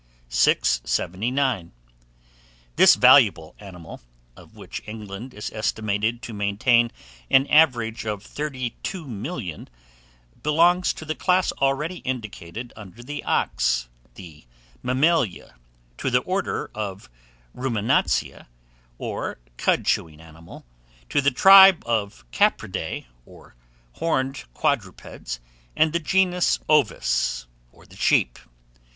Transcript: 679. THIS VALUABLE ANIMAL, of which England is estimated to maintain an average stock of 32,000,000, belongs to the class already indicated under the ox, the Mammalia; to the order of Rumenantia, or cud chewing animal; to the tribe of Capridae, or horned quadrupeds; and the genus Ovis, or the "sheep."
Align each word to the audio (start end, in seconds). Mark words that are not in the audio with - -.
679. 0.29 1.71
THIS 2.75 2.95
VALUABLE 2.95 3.53
ANIMAL, 3.59 4.01
of 4.35 4.55
which 4.55 4.81
England 4.87 5.31
is 5.35 5.51
estimated 5.51 6.23
to 6.23 6.33
maintain 6.33 6.89
an 7.29 7.45
average 7.45 7.99
stock 7.99 8.13
of 8.13 8.23
32,000,000, 8.23 9.67
belongs 10.41 10.91
to 10.93 11.05
the 11.05 11.13
class 11.13 11.51
already 11.61 11.97
indicated 11.97 12.73
under 12.75 13.03
the 13.03 13.23
ox, 13.25 13.89
the 14.15 14.45
Mammalia; 14.81 15.53
to 15.99 16.09
the 16.09 16.21
order 16.21 16.71
of 16.73 17.07
Rumenantia, 17.55 18.47
or 18.97 19.37
cud 19.57 19.85
chewing 19.85 20.19
animal; 20.19 20.65
to 21.09 21.21
the 21.21 21.29
tribe 21.29 21.83
of 21.85 22.25
Capridae, 22.31 23.05
or 23.27 23.53
horned 23.91 24.45
quadrupeds; 24.55 25.39
and 25.75 25.93
the 25.93 25.99
genus 25.99 26.57
Ovis, 26.67 27.45
or 27.71 27.85
the 27.85 27.95
"sheep." 27.97 28.39